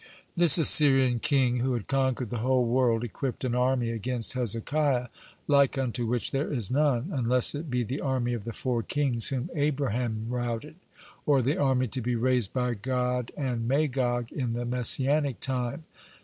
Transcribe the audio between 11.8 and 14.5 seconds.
to be raised by God and Magog